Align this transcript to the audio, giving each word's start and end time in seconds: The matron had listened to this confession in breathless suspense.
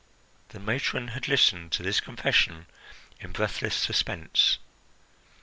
The 0.49 0.59
matron 0.59 1.09
had 1.09 1.27
listened 1.27 1.71
to 1.73 1.83
this 1.83 1.99
confession 1.99 2.65
in 3.19 3.31
breathless 3.33 3.75
suspense. 3.75 4.57